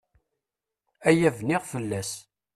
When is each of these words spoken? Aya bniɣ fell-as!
Aya 1.09 1.29
bniɣ 1.37 1.61
fell-as! 1.71 2.11